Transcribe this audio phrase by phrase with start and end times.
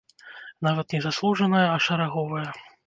[0.69, 2.49] Нават не заслужаная, а шараговая.